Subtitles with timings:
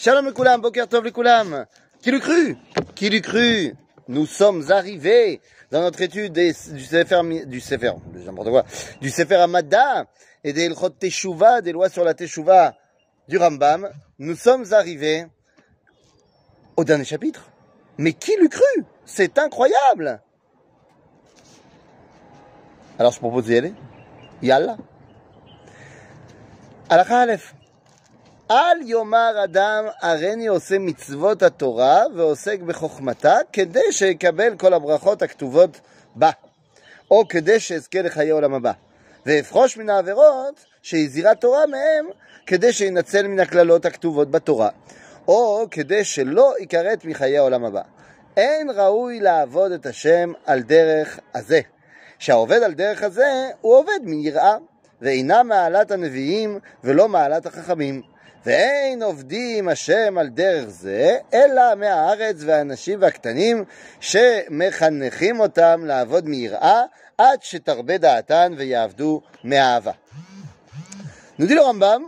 [0.00, 1.66] Shalom le Koulam, Boker Tov le Koulam.
[2.00, 2.56] Qui l'eût cru?
[2.94, 3.74] Qui l'eût cru?
[4.06, 5.40] Nous sommes arrivés
[5.72, 7.90] dans notre étude des, du Sefer, du Sefer,
[8.24, 8.64] n'importe quoi,
[9.00, 10.06] du Sefer Amada
[10.44, 12.76] et des Ilchot Teshuvah, des lois sur la Teshuvah
[13.26, 13.90] du Rambam.
[14.20, 15.26] Nous sommes arrivés
[16.76, 17.50] au dernier chapitre.
[17.98, 18.84] Mais qui l'eût cru?
[19.04, 20.22] C'est incroyable
[23.00, 23.72] Alors je propose d'y aller.
[24.42, 24.76] Yallah.
[26.88, 27.56] Alakha Aleph.
[28.50, 35.80] אל יאמר אדם הריני עושה מצוות התורה ועוסק בחוכמתה כדי שיקבל כל הברכות הכתובות
[36.14, 36.30] בה,
[37.10, 38.72] או כדי שאזכה לחיי עולם הבא,
[39.26, 42.06] ואפחוש מן העבירות שהזהירה תורה מהם
[42.46, 44.68] כדי שינצל מן הקללות הכתובות בתורה,
[45.28, 47.82] או כדי שלא יכרת מחיי העולם הבא.
[48.36, 51.60] אין ראוי לעבוד את השם על דרך הזה.
[52.18, 54.56] שהעובד על דרך הזה הוא עובד מיראה.
[55.02, 58.02] ואינה מעלת הנביאים ולא מעלת החכמים.
[58.45, 63.63] ואין עובדים השם על דרך זה, אלא מהארץ והאנשים והקטנים
[63.99, 66.81] שמחנכים אותם לעבוד מיראה
[67.17, 69.91] עד שתרבה דעתן ויעבדו מאהבה.
[71.39, 72.03] Nous dit le Rambam,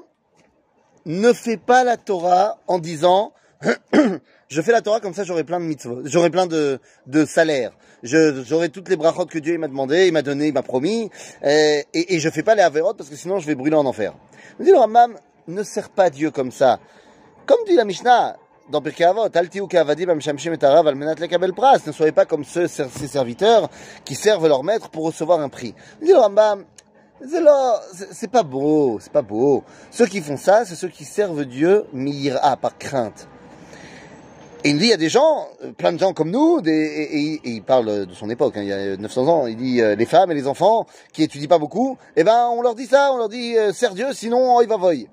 [1.07, 3.33] ne fais pas la Torah en disant
[4.47, 7.71] je fais la Torah comme ça j'aurai plein de mitzvot, j'aurai plein de, de salaires,
[8.03, 11.09] j'aurai toutes les brachot que Dieu m'a demandé, il m'a donné, il m'a promis,
[11.43, 13.85] et, et, et, je fais pas les averot parce que sinon je vais brûler en
[13.87, 14.13] enfer.
[14.59, 15.17] Nous dit le Rambam,
[15.48, 16.78] ne sers pas Dieu comme ça.
[17.46, 18.36] Comme dit la Mishnah
[18.70, 19.28] dans Pirkei Avot,
[21.86, 23.68] ne soyez pas comme ceux, ces serviteurs
[24.04, 25.74] qui servent leur maître pour recevoir un prix.
[26.00, 26.64] Dit Rambam,
[28.12, 29.64] c'est pas beau, c'est pas beau.
[29.90, 33.28] Ceux qui font ça, c'est ceux qui servent Dieu, mira, par crainte.
[34.62, 37.62] Et il dit, il y a des gens, plein de gens comme nous, et, il
[37.62, 40.30] parle de son époque, hein, il y a 900 ans, il dit, euh, les femmes
[40.30, 43.30] et les enfants qui étudient pas beaucoup, eh ben, on leur dit ça, on leur
[43.30, 45.08] dit, euh, serre Dieu, sinon, oh, il va voyer.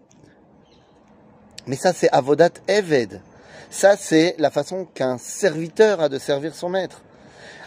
[1.67, 3.21] Mais ça, c'est avodat eved.
[3.69, 7.01] Ça, c'est la façon qu'un serviteur a de servir son maître.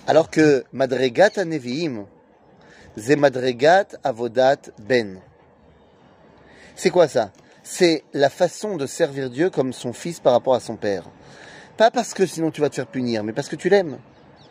[0.06, 2.06] Alors que madregat aneviim,
[2.96, 5.20] c'est madregat avodat ben.
[6.74, 7.30] C'est quoi ça?
[7.62, 11.04] C'est la façon de servir Dieu comme son fils par rapport à son père.
[11.76, 13.98] Pas parce que sinon tu vas te faire punir, mais parce que tu l'aimes.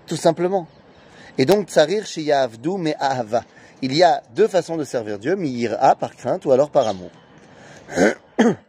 [0.05, 0.67] Tout simplement.
[1.37, 3.43] Et donc, tsarir sheyavdu me ahava.
[3.81, 7.11] Il y a deux façons de servir Dieu, mi'ira par crainte ou alors par amour.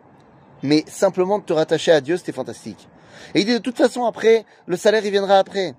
[0.63, 2.87] mais simplement de te rattacher à Dieu c'était fantastique.
[3.33, 5.73] Et il dit de toute façon après, le salaire il viendra après.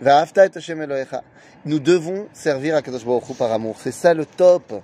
[0.00, 1.24] Va'afta et Hashem Elohecha.
[1.64, 3.76] Nous devons servir Akadosh Baruch Hu par amour.
[3.80, 4.74] C'est ça le top.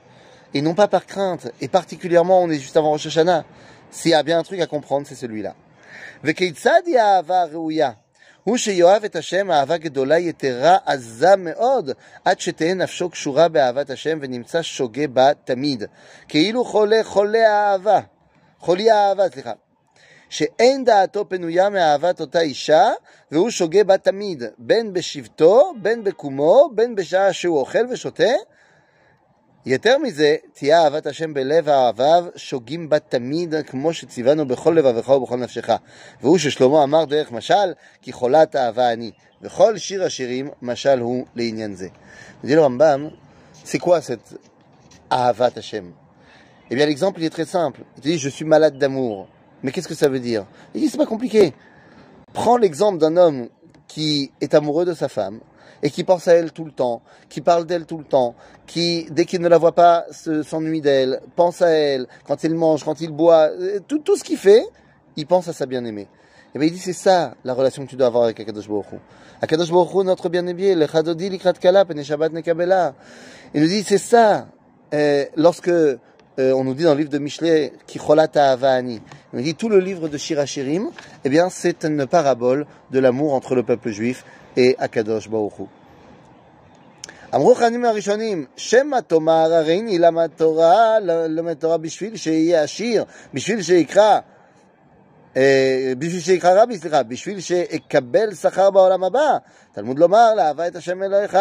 [0.55, 1.53] Et non pas par crainte.
[1.61, 3.45] Et particulièrement, on est juste avant Rosh Hashanah.
[3.93, 5.55] S'il y a bien un truc à comprendre, c'est celui-là.
[6.25, 7.91] וכיצד היא האהבה הראויה?
[8.48, 11.92] הוא שיאהב את השם אהבה גדולה יתרה עזה מאוד,
[12.26, 15.84] עד שתהא נפשו קשורה באהבת השם ונמצא שוגה בה תמיד.
[16.28, 18.00] כאילו חולה חולה האהבה.
[18.60, 19.52] חולי האהבה, סליחה.
[20.30, 22.92] שאין דעתו פנויה מאהבת אותה אישה,
[23.32, 28.34] והוא שוגה בה תמיד, בין בשבתו, בין בקומו, בין בשעה שהוא אוכל ושותה.
[29.67, 35.37] יותר מזה, תהיה אהבת השם בלב אוהביו, שוגים בה תמיד, כמו שציוונו בכל לבבך ובכל
[35.37, 35.69] נפשך.
[36.23, 39.11] והוא ששלמה אמר דרך משל, כי חולת אהבה אני.
[39.43, 41.89] וכל שיר השירים, משל הוא לעניין זה.
[42.45, 43.11] dit le Rambam,
[43.65, 44.35] c'est quoi cette
[45.13, 45.91] אהבת השם
[46.71, 47.83] Eh bien, l'exemple, il est très simple.
[47.97, 49.29] Il te dit, je suis malade d'amour.
[49.63, 51.53] Mais qu'est-ce que ça veut dire Il dit, c'est pas compliqué.
[52.33, 53.49] Prends l'exemple d'un homme
[53.89, 55.41] qui est amoureux de sa femme
[55.84, 58.36] et qui pense à elle tout le temps, qui parle d'elle tout le temps,
[58.66, 62.84] qui, dès qu'il ne la voit pas, s'ennuie d'elle, pense à elle, quand il mange,
[62.84, 63.50] quand il boit,
[63.88, 64.66] tout, tout ce qu'il fait,
[65.16, 66.08] il pense à sa bien-aimée.
[66.56, 68.86] Et bien il dit, c'est ça la relation que tu dois avoir avec Akadosh Baruch.
[69.42, 70.88] Akadosh Baruch notre bien-aimé, le.
[73.54, 74.48] Il nous dit, c'est ça,
[74.94, 75.72] euh, lorsque
[76.39, 79.03] euh, on nous dit dans le livre de Michelet, qui cholat avani.
[79.33, 80.91] Il On dit tout le livre de Shirachirim,
[81.25, 84.25] eh bien, c'est une parabole de l'amour entre le peuple juif
[84.57, 85.69] et Akadosh Baruch Hu.
[87.35, 94.19] אמרו חכמים הראשונים, שמא תאמר הריני למה תורה, למה תורה בשביל שיהיה עשיר, בשביל שיקרא,
[95.99, 99.37] בשביל שיקרא רבי, סליחה, בשביל שאקבל שכר בעולם הבא.
[99.73, 101.39] תלמוד לומר, לאהבה את השם אלוהיך.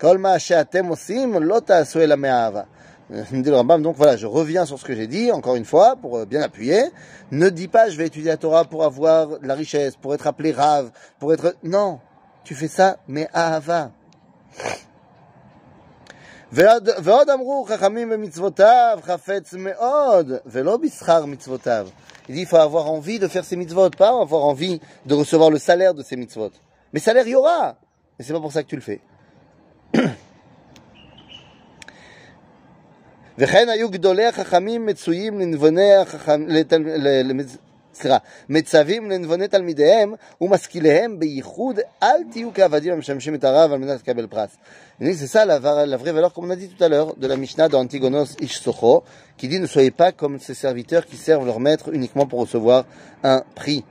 [0.00, 2.62] כל מה שאתם עושים, לא תעשו אלא מאהבה.
[3.10, 5.96] dit le Rambam, donc voilà, je reviens sur ce que j'ai dit, encore une fois,
[5.96, 6.82] pour bien appuyer.
[7.30, 10.52] Ne dis pas, je vais étudier la Torah pour avoir la richesse, pour être appelé
[10.52, 11.56] Rav, pour être...
[11.62, 12.00] Non,
[12.44, 13.90] tu fais ça, mais Ahava.
[16.52, 21.88] ועוד אמרו חכמים במצוותיו חפץ מאוד, ולא בשכר מצוותיו.
[22.28, 25.50] Il dit, il faut avoir envie de faire ses mitzvot, pas avoir envie de recevoir
[25.50, 26.52] le salaire de ses mitzvot.
[26.92, 27.76] Mais salaire, il y aura.
[28.16, 29.00] Mais c'est pas pour ça que tu le fais.
[33.38, 36.46] וכן היו גדולי החכמים מצויים לנבוני החכם,
[37.94, 38.16] סליחה,
[38.48, 44.56] מצווים לנבוני תלמידיהם ומשכיליהם בייחוד אל תהיו כעבדים המשמשים את הרב על מנת לקבל פרס.
[45.00, 47.36] C'est ça la, la vraie valeur, comme on a dit tout à l'heure, de la
[47.36, 49.02] Mishnah d'Antigonos Ishsocho,
[49.36, 52.84] qui dit ne soyez pas comme ces serviteurs qui servent leur maître uniquement pour recevoir
[53.24, 53.84] un prix.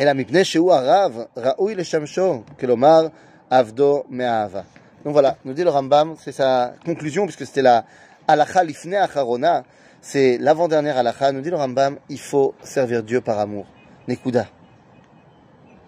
[0.00, 3.06] אלא מפני שהוא הרב, ראוי לשמשו, כלומר,
[3.50, 4.60] עבדו מאהבה.
[5.03, 7.85] Donc voilà, nous dit le Rambam, c'est sa conclusion, puisque c'était la
[8.27, 9.63] halakha l'ifne acharona,
[10.01, 13.65] c'est l'avant-dernière halakha, nous dit le Rambam, il faut servir Dieu par amour.
[14.07, 14.47] Nekuda.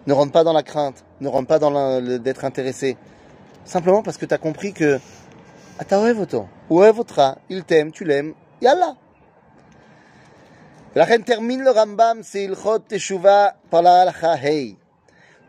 [0.06, 2.96] Ne rentre pas dans la crainte, ne rentre pas dans d'être intéressé.
[3.64, 4.98] Simplement parce que tu as compris que
[5.78, 8.96] ah, Ataoevoto, Oevotra, il t'aime, tu l'aimes, Yallah.
[10.94, 14.76] La reine termine le Rambam, c'est Ilchot Teshuvah par la halakha Hey.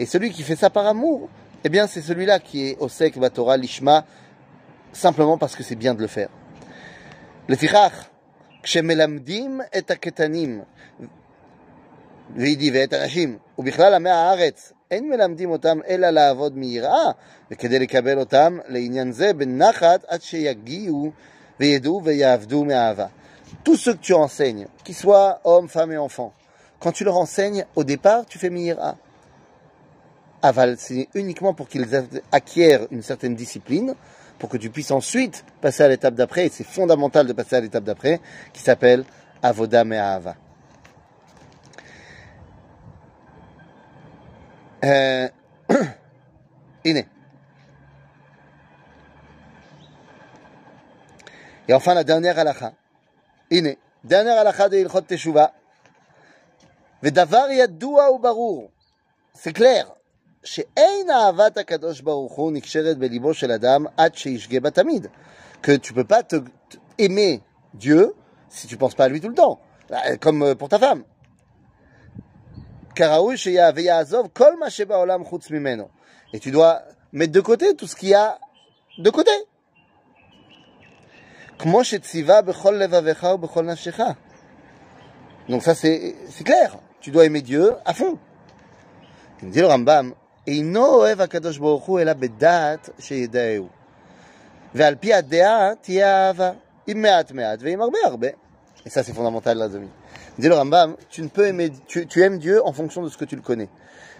[0.00, 1.28] Et celui qui fait ça par amour,
[1.64, 4.04] eh bien, c'est celui-là qui est Osek Torah Lishma,
[4.92, 6.28] simplement parce que c'est bien de le faire.
[7.48, 8.10] Le Tichach,
[8.66, 10.60] כשמלמדים את הקטנים,
[12.36, 17.10] וידי ואת הנשים, ובכלל עמי הארץ, אין מלמדים אותם אלא לעבוד מיראה,
[17.50, 21.10] וכדי לקבל אותם לעניין זה בנחת עד שיגיעו
[21.60, 23.06] וידעו ויעבדו מאהבה.
[23.64, 26.32] Tout ce que tu enseignes, qu'ils soient hommes, femmes et enfants,
[26.80, 28.96] quand tu leur enseignes, au départ, tu fais mi'ira.
[30.41, 31.87] aval, c'est uniquement pour qu'ils
[32.31, 33.95] acquièrent une certaine discipline,
[34.39, 37.61] pour que tu puisses ensuite passer à l'étape d'après, et c'est fondamental de passer à
[37.61, 38.19] l'étape d'après,
[38.53, 39.05] qui s'appelle
[39.43, 40.35] Avoda Me'ahava.
[44.83, 45.29] Euh,
[46.85, 47.07] Iné.
[51.67, 52.73] Et enfin la dernière halakha.
[53.51, 53.77] Iné.
[54.03, 55.53] Dernière halakha de Ilchot Teshuvah.
[57.03, 58.69] Yadoua ou barur.
[59.33, 59.87] C'est clair.
[60.44, 65.06] שאין אהבת הקדוש ברוך הוא נקשרת בליבו של אדם עד שישגה בה תמיד.
[65.62, 66.36] Que tu peux pas te,
[66.98, 67.40] aimer
[67.74, 68.14] Dieu
[68.48, 69.58] si tu penses pas à lui tout le temps.
[70.20, 71.02] Comme pour ta femme.
[72.94, 73.36] כראוי
[73.74, 75.88] ויעזוב כל מה שבעולם חוץ ממנו.
[76.34, 76.82] Et tu dois
[77.12, 78.38] mettre de côté tout ce qu'il y a
[78.98, 79.30] de côté.
[81.58, 84.00] כמו שציווה בכל לבביך ובכל נפשך.
[85.48, 86.78] Donc ça c'est clair.
[87.00, 88.18] Tu dois aimer Dieu à fond.
[89.40, 90.14] Il me dit le Rambam,
[90.46, 93.68] אינו אוהב הקדוש ברוך הוא אלא בדעת שידעהו.
[94.74, 96.50] ועל פי הדעה תהיה אהבה,
[96.86, 98.28] עם מעט מעט ועם הרבה הרבה.
[98.86, 99.88] Et ça c'est fondamental là, amis.
[100.38, 103.16] Dit le Rambam, tu ne peux aimer, tu, tu aimes Dieu en fonction de ce
[103.16, 103.68] que tu le connais.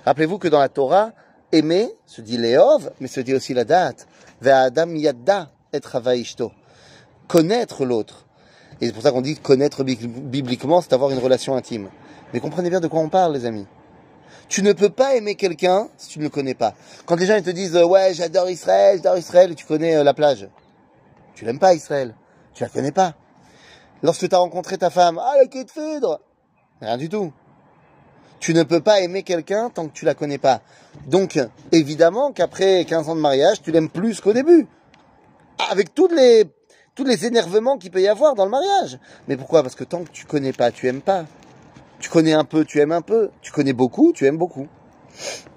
[0.05, 1.13] Rappelez-vous que dans la Torah,
[1.53, 4.09] aimer se dit Léov, mais se dit aussi la date.
[4.41, 5.81] Ve'adam yadda et
[6.19, 6.51] ishto.
[7.29, 8.27] Connaître l'autre.
[8.81, 11.91] Et c'est pour ça qu'on dit connaître bibliquement, c'est avoir une relation intime.
[12.33, 13.67] Mais comprenez bien de quoi on parle, les amis.
[14.50, 16.74] Tu ne peux pas aimer quelqu'un si tu ne le connais pas.
[17.06, 20.48] Quand les gens te disent ouais j'adore Israël, j'adore Israël, tu connais euh, la plage,
[21.36, 22.16] tu l'aimes pas Israël,
[22.54, 23.16] tu la connais pas.
[24.04, 26.08] Lorsque tu as rencontré ta femme, ah la quête de
[26.82, 27.32] rien du tout.
[28.40, 30.62] Tu ne peux pas aimer quelqu'un tant que tu la connais pas.
[31.06, 31.40] Donc
[31.72, 34.68] évidemment qu'après 15 ans de mariage, tu l'aimes plus qu'au début,
[35.70, 36.46] avec tous les
[36.96, 39.00] tous les énervements qu'il peut y avoir dans le mariage.
[39.28, 39.64] Mais pourquoi?
[39.64, 41.26] Parce que tant que tu connais pas, tu aimes pas.
[42.01, 43.31] Tu connais un peu, tu aimes un peu.
[43.43, 44.69] Tu connais beaucoup, tu aimes beaucoup.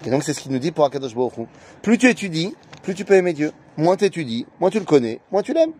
[0.06, 1.34] Et donc c'est ce qu'il nous dit pour Akadosh Baruch
[1.82, 3.52] Plus tu étudies, plus tu peux aimer Dieu.
[3.76, 5.72] Moins tu étudies, moins tu le connais, moins tu l'aimes.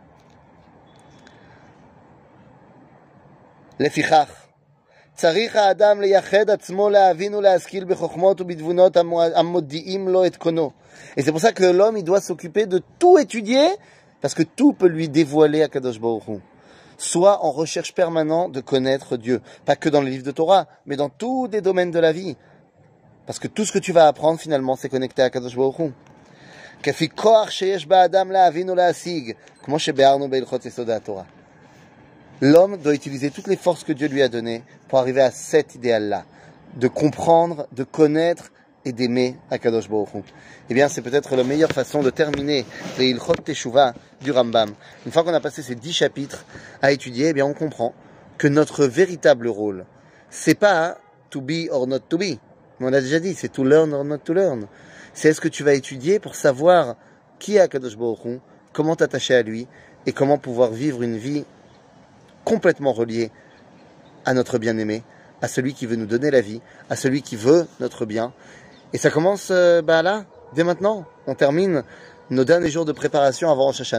[5.20, 8.96] צריך האדם לייחד עצמו להבין ולהשכיל בחוכמות ובתבונות
[9.34, 10.70] המודיעים לו את קונו.
[11.16, 13.66] Et c'est pour ça que l'homme, il doit s'occuper de tout étudier,
[14.20, 16.38] parce que tout peut lui dévoiler à Kadosh Baruch Hu.
[16.97, 19.41] soit en recherche permanente de connaître Dieu.
[19.65, 22.35] Pas que dans le livre de Torah, mais dans tous les domaines de la vie.
[23.25, 25.93] Parce que tout ce que tu vas apprendre finalement, c'est connecté à Kadosh Baruch Hu.
[32.41, 35.73] L'homme doit utiliser toutes les forces que Dieu lui a données pour arriver à cet
[35.75, 36.25] idéal-là,
[36.75, 38.51] de comprendre, de connaître
[38.85, 40.21] et d'aimer Akadosh Baruch Hu.
[40.69, 42.65] Eh bien, c'est peut-être la meilleure façon de terminer
[42.97, 44.71] les Ilchot Teshuvah du Rambam.
[45.05, 46.45] Une fois qu'on a passé ces dix chapitres
[46.81, 47.93] à étudier, eh bien, on comprend
[48.37, 49.85] que notre véritable rôle,
[50.29, 50.97] c'est pas
[51.31, 52.37] to be or not to be.
[52.79, 54.67] On a déjà dit, c'est to learn or not to learn.
[55.13, 56.95] C'est est-ce que tu vas étudier pour savoir
[57.39, 58.39] qui est Akadosh Baruch
[58.71, 59.67] comment t'attacher à lui
[60.05, 61.45] et comment pouvoir vivre une vie
[62.43, 63.31] complètement relié
[64.25, 65.03] à notre bien-aimé,
[65.41, 68.33] à celui qui veut nous donner la vie, à celui qui veut notre bien.
[68.93, 71.05] Et ça commence euh, bah là, dès maintenant.
[71.27, 71.83] On termine
[72.29, 73.93] nos derniers jours de préparation avant Rosh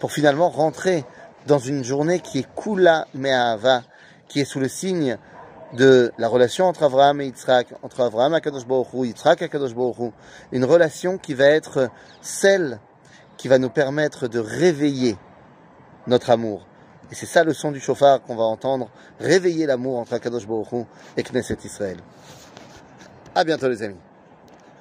[0.00, 1.04] pour finalement rentrer
[1.46, 3.82] dans une journée qui est Kula Me'ava,
[4.28, 5.18] qui est sous le signe
[5.74, 9.74] de la relation entre Abraham et Yitzhak, entre Abraham et Kadosh Baruch Yitzhak et Kadosh
[9.74, 10.12] Baruch
[10.52, 11.88] une relation qui va être
[12.20, 12.78] celle
[13.38, 15.16] qui va nous permettre de réveiller
[16.06, 16.66] notre amour,
[17.10, 20.72] et c'est ça le son du chauffard qu'on va entendre, réveiller l'amour entre Akadosh Baruch
[20.72, 20.84] Hu
[21.16, 21.98] et Knesset Israël.
[23.34, 23.96] À bientôt les amis.